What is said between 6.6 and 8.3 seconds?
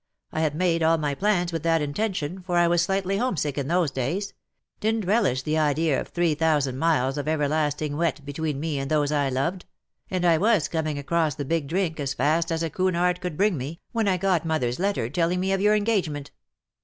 miles of everlasting wet